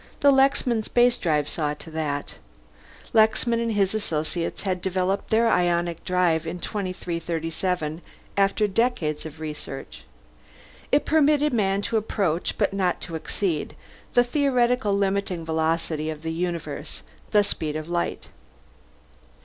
[0.21, 2.37] The Lexman Spacedrive saw to that.
[3.13, 8.01] Lexman and his associates had developed their ionic drive in 2337,
[8.35, 10.03] after decades of research.
[10.91, 13.75] It permitted man to approach, but not to exceed,
[14.15, 18.29] the theoretical limiting velocity of the universe: the speed of light.